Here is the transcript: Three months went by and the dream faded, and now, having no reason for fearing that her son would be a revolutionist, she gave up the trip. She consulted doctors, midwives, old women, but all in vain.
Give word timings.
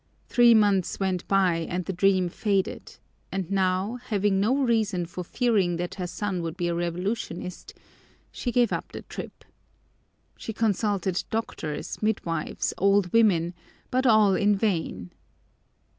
Three 0.25 0.55
months 0.55 0.99
went 0.99 1.27
by 1.27 1.57
and 1.69 1.85
the 1.85 1.93
dream 1.93 2.27
faded, 2.27 2.97
and 3.31 3.51
now, 3.51 3.99
having 4.05 4.39
no 4.39 4.57
reason 4.63 5.05
for 5.05 5.23
fearing 5.23 5.75
that 5.75 5.93
her 5.93 6.07
son 6.07 6.41
would 6.41 6.57
be 6.57 6.67
a 6.69 6.73
revolutionist, 6.73 7.75
she 8.31 8.51
gave 8.51 8.73
up 8.73 8.93
the 8.93 9.03
trip. 9.03 9.45
She 10.37 10.53
consulted 10.53 11.23
doctors, 11.29 12.01
midwives, 12.01 12.73
old 12.79 13.13
women, 13.13 13.53
but 13.91 14.07
all 14.07 14.33
in 14.33 14.55
vain. 14.55 15.11